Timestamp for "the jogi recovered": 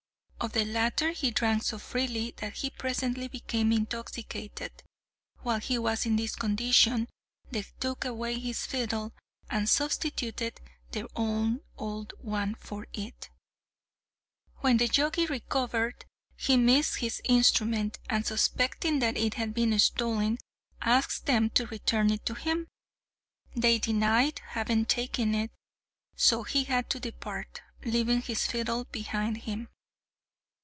14.77-16.05